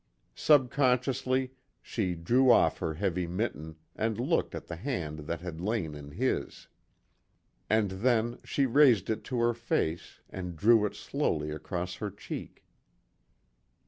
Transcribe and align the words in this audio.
Subconsciously 0.33 1.51
she 1.79 2.15
drew 2.15 2.51
off 2.51 2.79
her 2.79 2.95
heavy 2.95 3.27
mitten 3.27 3.75
and 3.95 4.19
looked 4.19 4.55
at 4.55 4.65
the 4.65 4.75
hand 4.77 5.19
that 5.19 5.41
had 5.41 5.61
lain 5.61 5.93
in 5.93 6.09
his. 6.09 6.67
And 7.69 7.91
then, 7.91 8.39
she 8.43 8.65
raised 8.65 9.11
it 9.11 9.23
to 9.25 9.37
her 9.41 9.53
face, 9.53 10.19
and 10.27 10.55
drew 10.55 10.87
it 10.87 10.95
slowly 10.95 11.51
across 11.51 11.97
her 11.97 12.09
cheek. 12.09 12.65